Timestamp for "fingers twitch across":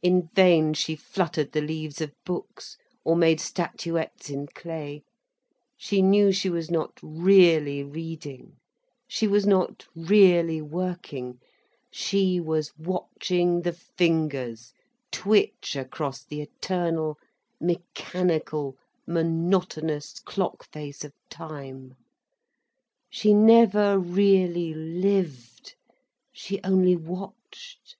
13.74-16.24